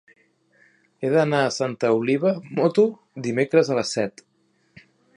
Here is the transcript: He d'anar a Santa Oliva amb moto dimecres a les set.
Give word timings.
He 1.05 1.11
d'anar 1.15 1.41
a 1.43 1.51
Santa 1.59 1.93
Oliva 1.99 2.33
amb 2.33 2.51
moto 2.63 2.89
dimecres 3.29 3.73
a 3.75 3.81
les 3.81 3.97
set. 3.99 4.29